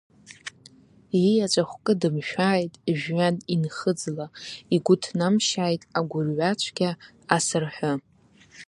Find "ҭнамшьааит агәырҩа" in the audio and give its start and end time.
5.01-6.51